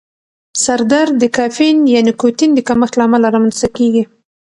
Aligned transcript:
سر 0.63 0.79
درد 0.91 1.13
د 1.19 1.23
کافین 1.37 1.77
یا 1.93 1.99
نیکوتین 2.07 2.49
د 2.55 2.59
کمښت 2.67 2.93
له 2.97 3.03
امله 3.07 3.27
رامنځته 3.35 3.67
کېږي. 3.77 4.03